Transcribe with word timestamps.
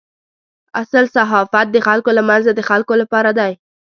اصل 0.81 1.03
صحافت 1.15 1.67
د 1.71 1.77
خلکو 1.87 2.09
له 2.17 2.23
منځه 2.29 2.51
د 2.53 2.61
خلکو 2.69 2.93
لپاره 3.01 3.29
دی. 3.39 3.51